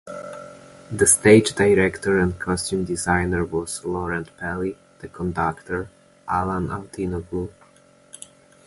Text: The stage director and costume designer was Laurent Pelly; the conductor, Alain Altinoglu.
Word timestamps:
The 0.91 1.05
stage 1.05 1.53
director 1.53 2.17
and 2.17 2.39
costume 2.39 2.85
designer 2.85 3.45
was 3.45 3.85
Laurent 3.85 4.35
Pelly; 4.35 4.75
the 4.97 5.07
conductor, 5.07 5.91
Alain 6.27 6.69
Altinoglu. 6.69 7.51